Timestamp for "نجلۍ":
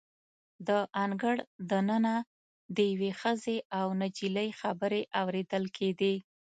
4.01-4.49